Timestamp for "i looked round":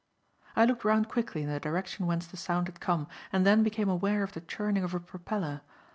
0.55-1.09